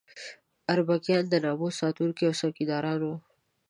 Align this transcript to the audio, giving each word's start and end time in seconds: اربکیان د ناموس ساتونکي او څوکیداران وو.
اربکیان 0.73 1.23
د 1.29 1.33
ناموس 1.43 1.73
ساتونکي 1.81 2.23
او 2.27 2.33
څوکیداران 2.39 2.99
وو. 3.03 3.15